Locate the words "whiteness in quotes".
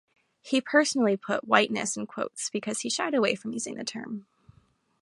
1.47-2.49